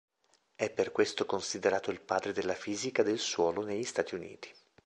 [0.55, 4.49] È per questo considerato il padre della fisica del suolo negli Stati Uniti.